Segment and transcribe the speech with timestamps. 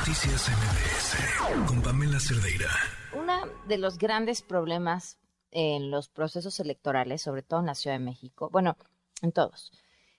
[0.00, 2.70] Noticias MBS con Pamela Cerdeira.
[3.14, 3.34] Uno
[3.68, 5.18] de los grandes problemas
[5.50, 8.78] en los procesos electorales, sobre todo en la Ciudad de México, bueno,
[9.20, 9.72] en todos,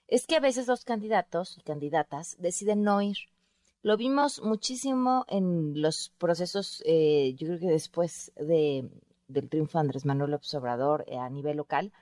[0.06, 3.16] es que a veces los candidatos y candidatas deciden no ir.
[3.82, 8.88] Lo vimos muchísimo en los procesos, eh, yo creo que después de,
[9.26, 11.92] del triunfo de Andrés Manuel López Obrador eh, a nivel local,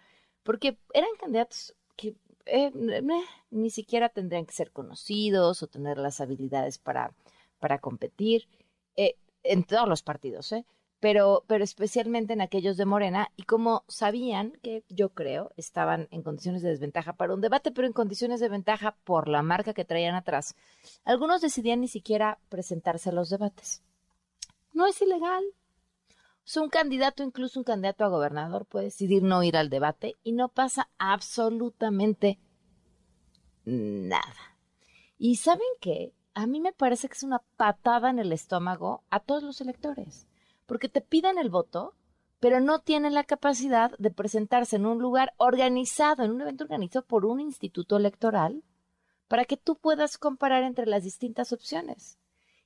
[0.43, 2.71] porque eran candidatos que eh,
[3.51, 7.15] ni siquiera tendrían que ser conocidos o tener las habilidades para,
[7.61, 8.49] para competir
[8.97, 9.15] eh,
[9.45, 10.67] en todos los partidos, ¿eh?
[10.99, 16.23] pero, pero especialmente en aquellos de Morena, y como sabían que yo creo estaban en
[16.23, 19.85] condiciones de desventaja para un debate, pero en condiciones de ventaja por la marca que
[19.85, 20.57] traían atrás,
[21.05, 23.83] algunos decidían ni siquiera presentarse a los debates.
[24.73, 25.45] No es ilegal,
[26.57, 30.49] un candidato, incluso un candidato a gobernador, puede decidir no ir al debate y no
[30.49, 32.39] pasa absolutamente
[33.65, 34.57] nada.
[35.19, 36.13] Y saben qué?
[36.35, 40.27] A mí me parece que es una patada en el estómago a todos los electores,
[40.67, 41.95] porque te piden el voto,
[42.39, 47.05] pero no tienen la capacidad de presentarse en un lugar organizado, en un evento organizado
[47.05, 48.63] por un instituto electoral,
[49.29, 52.19] para que tú puedas comparar entre las distintas opciones.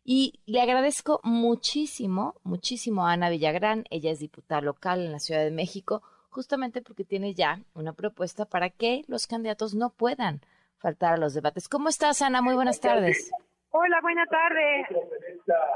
[0.04, 5.42] Y le agradezco muchísimo, muchísimo a Ana Villagrán, ella es diputada local en la Ciudad
[5.42, 10.42] de México, justamente porque tiene ya una propuesta para que los candidatos no puedan
[10.76, 11.68] faltar a los debates.
[11.68, 12.42] ¿Cómo estás, Ana?
[12.42, 13.30] Muy buenas tardes.
[13.76, 14.86] Hola, buenas tardes.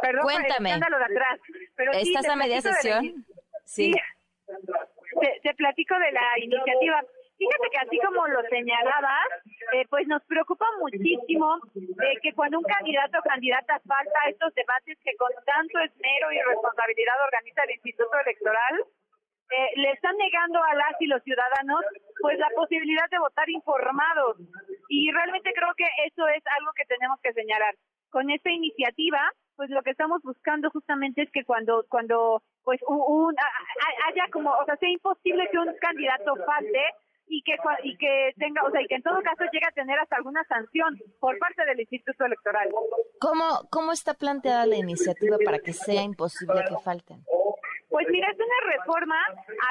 [0.03, 0.71] Perdón Cuéntame.
[0.71, 1.41] de atrás.
[1.75, 3.27] Pero ¿Estás a media sesión?
[3.65, 3.93] sí.
[5.43, 7.03] te platico de la iniciativa.
[7.37, 9.27] Fíjate que así como lo señalabas,
[9.73, 14.55] eh, pues nos preocupa muchísimo eh, que cuando un candidato o candidata falta a estos
[14.55, 18.85] debates que con tanto esmero y responsabilidad organiza el Instituto Electoral,
[19.51, 21.81] eh, le están negando a las y los ciudadanos
[22.21, 24.37] pues la posibilidad de votar informados.
[24.89, 27.75] Y realmente creo que eso es algo que tenemos que señalar.
[28.11, 29.21] Con esta iniciativa,
[29.57, 33.35] pues lo que estamos buscando justamente es que cuando cuando pues un,
[34.09, 36.85] haya como, o sea, sea imposible que un candidato falte,
[37.29, 39.99] y que y que tenga, o sea, y que en todo caso llegue a tener
[39.99, 42.69] hasta alguna sanción por parte del Instituto Electoral.
[43.21, 47.23] ¿Cómo cómo está planteada la iniciativa para que sea imposible que falten?
[47.99, 49.17] Pues mira, es una reforma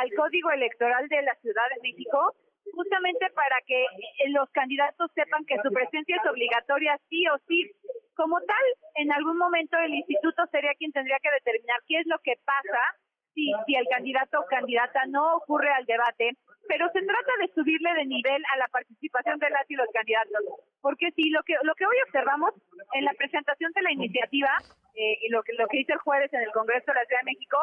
[0.02, 2.36] al Código Electoral de la Ciudad de México
[2.74, 7.72] justamente para que eh, los candidatos sepan que su presencia es obligatoria sí o sí.
[8.18, 8.66] Como tal,
[8.96, 13.00] en algún momento el instituto sería quien tendría que determinar qué es lo que pasa
[13.34, 16.36] si, si el candidato o candidata no ocurre al debate
[16.68, 20.42] pero se trata de subirle de nivel a la participación de las y los candidatos,
[20.82, 22.54] porque si lo que lo que hoy observamos
[22.94, 24.52] en la presentación de la iniciativa
[24.96, 27.22] eh, y lo que lo que hizo el jueves en el Congreso de la Ciudad
[27.22, 27.58] de México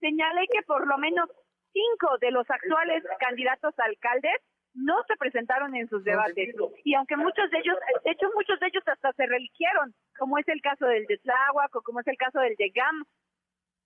[0.00, 1.28] señalé que por lo menos
[1.72, 4.40] cinco de los actuales candidatos a alcaldes
[4.74, 6.54] no se presentaron en sus debates.
[6.84, 10.46] Y aunque muchos de ellos, de hecho muchos de ellos hasta se religieron, como es
[10.48, 13.04] el caso del de Tláhuac o como es el caso del de GAM,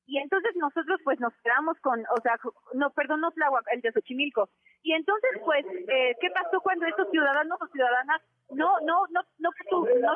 [0.06, 2.38] y entonces nosotros pues nos quedamos con, o sea,
[2.74, 4.48] no, perdón, no Tláhuac, el de Xochimilco.
[4.82, 8.20] Y entonces pues, eh, ¿qué pasó cuando estos ciudadanos o ciudadanas
[8.50, 9.50] no, no, no, no,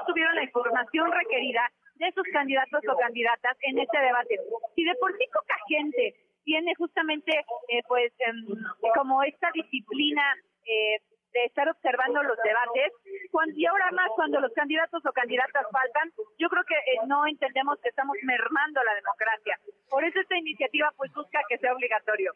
[0.07, 4.39] tuvieron la información requerida de sus candidatos o candidatas en este debate?
[4.75, 7.33] Si de por sí poca gente tiene justamente
[7.69, 8.47] eh, pues em,
[8.95, 10.23] como esta disciplina
[10.65, 11.01] eh,
[11.33, 12.93] de estar observando los debates,
[13.31, 17.27] cuando, y ahora más cuando los candidatos o candidatas faltan, yo creo que eh, no
[17.27, 19.59] entendemos que estamos mermando la democracia.
[20.09, 22.33] Por eso esta iniciativa pues busca que sea obligatorio.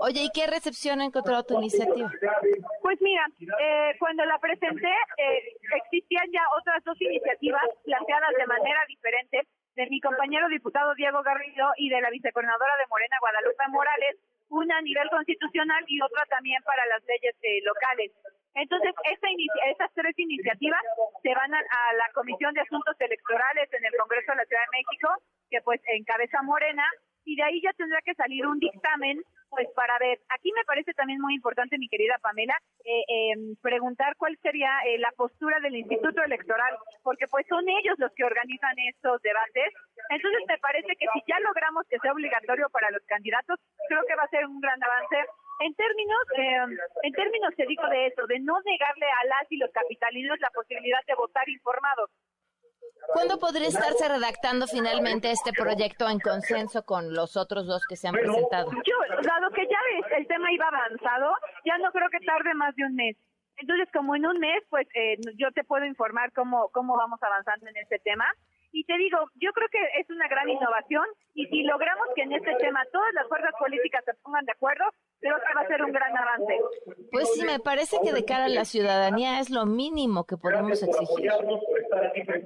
[0.00, 2.10] Oye, ¿y qué recepción ha encontrado tu iniciativa?
[2.80, 3.28] Pues mira,
[3.60, 5.52] eh, cuando la presenté eh,
[5.84, 9.44] existían ya otras dos iniciativas planteadas de manera diferente
[9.76, 14.16] de mi compañero diputado Diego Garrido y de la vicecoordinadora de Morena, Guadalupe Morales,
[14.48, 18.12] una a nivel constitucional y otra también para las leyes eh, locales.
[18.54, 19.28] Entonces, esta
[19.68, 20.80] estas tres iniciativas
[21.22, 24.78] se van a, la Comisión de Asuntos Electorales en el Congreso de la Ciudad de
[24.78, 25.08] México,
[25.70, 26.82] pues encabeza Morena,
[27.24, 30.94] y de ahí ya tendrá que salir un dictamen pues para ver, aquí me parece
[30.94, 32.54] también muy importante, mi querida Pamela,
[32.84, 37.98] eh, em, preguntar cuál sería eh, la postura del Instituto Electoral, porque pues son ellos
[37.98, 39.74] los que organizan estos debates.
[40.10, 43.58] Entonces me parece que si ya logramos que sea obligatorio para los candidatos,
[43.88, 45.18] creo que va a ser un gran avance.
[45.60, 49.56] En términos, eh, en términos te digo de eso, de no negarle a las y
[49.56, 52.08] los capitalinos la posibilidad de votar informados.
[53.08, 58.08] ¿Cuándo podría estarse redactando finalmente este proyecto en consenso con los otros dos que se
[58.08, 58.70] han presentado?
[58.70, 59.78] Yo, dado que ya
[60.16, 61.32] el tema iba avanzado,
[61.64, 63.16] ya no creo que tarde más de un mes.
[63.56, 67.68] Entonces, como en un mes, pues eh, yo te puedo informar cómo, cómo vamos avanzando
[67.68, 68.24] en este tema.
[68.72, 71.04] Y te digo, yo creo que es una gran innovación
[71.34, 74.84] y si logramos que en este tema todas las fuerzas políticas se pongan de acuerdo,
[75.18, 76.60] creo que va a ser un gran avance.
[77.10, 80.80] Pues sí, me parece que de cara a la ciudadanía es lo mínimo que podemos
[80.82, 81.32] exigir.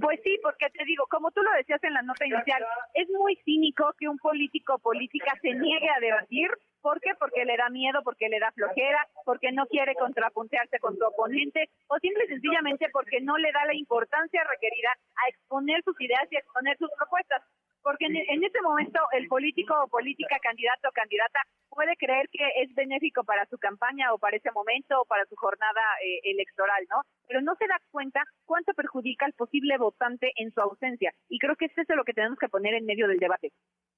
[0.01, 2.65] Pues sí, porque te digo, como tú lo decías en la nota inicial,
[2.95, 6.51] es muy cínico que un político o política se niegue a debatir.
[6.81, 7.15] ¿Por qué?
[7.19, 11.71] Porque le da miedo, porque le da flojera, porque no quiere contrapuntearse con su oponente
[11.89, 14.91] o simple y sencillamente porque no le da la importancia requerida
[15.25, 17.43] a exponer sus ideas y a exponer sus propuestas
[17.85, 21.41] porque en, en este momento el político o política, candidato o candidata
[21.75, 25.37] puede creer que es benéfico para su campaña o para ese momento o para su
[25.37, 27.03] jornada eh, electoral, ¿no?
[27.29, 31.13] Pero no se da cuenta cuánto perjudica al posible votante en su ausencia.
[31.29, 33.53] Y creo que es eso lo que tenemos que poner en medio del debate.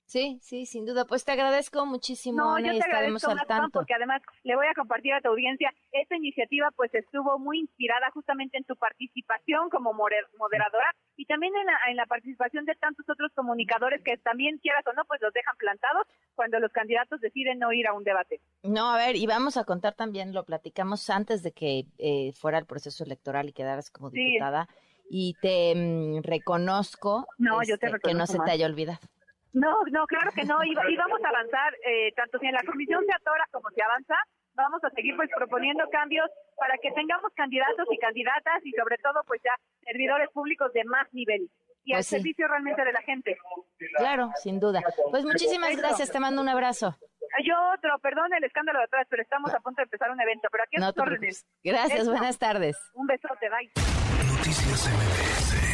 [0.06, 1.04] Sí, sí, sin duda.
[1.04, 3.78] Pues te agradezco muchísimo, No, Ana, yo y estaremos agradezco al tanto.
[3.80, 8.08] porque además le voy a compartir a tu audiencia, esta iniciativa pues estuvo muy inspirada
[8.14, 13.04] justamente en tu participación como moderadora y también en la, en la participación de tantos
[13.08, 16.06] otros comunicadores que también quieras o no pues los dejan plantados
[16.36, 18.40] cuando los candidatos deciden no ir a un debate.
[18.62, 22.58] No, a ver, y vamos a contar también, lo platicamos antes de que eh, fuera
[22.58, 24.18] el proceso electoral y quedaras como Sí.
[24.24, 24.68] diputada,
[25.10, 29.00] y te mm, reconozco No, yo te este, que no se te haya olvidado.
[29.56, 30.62] No, no, claro que no.
[30.64, 33.70] Y, va- y vamos a avanzar, eh, tanto si en la comisión se atora como
[33.70, 34.14] se avanza,
[34.54, 39.22] vamos a seguir pues proponiendo cambios para que tengamos candidatos y candidatas y sobre todo
[39.26, 39.52] pues ya
[39.84, 41.48] servidores públicos de más nivel
[41.84, 42.16] y al Pues sí.
[42.16, 43.38] servicio realmente de la gente.
[43.96, 44.82] Claro, sin duda.
[45.10, 46.94] Pues muchísimas gracias, te mando un abrazo.
[47.44, 50.48] Yo otro, perdón el escándalo de atrás, pero estamos a punto de empezar un evento,
[50.50, 51.46] pero aquí No órdenes.
[51.64, 52.10] Gracias, Eso.
[52.10, 52.76] buenas tardes.
[52.94, 53.70] Un besote, bye.
[54.36, 55.65] Noticias MBS